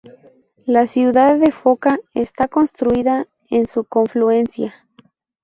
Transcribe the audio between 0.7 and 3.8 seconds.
ciudad de Foča está construida en